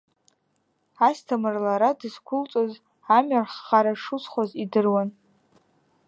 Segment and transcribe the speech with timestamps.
[1.07, 2.71] Асҭамыр лара дызқәылҵоз
[3.15, 5.09] амҩа рххара шусхоз идыруан.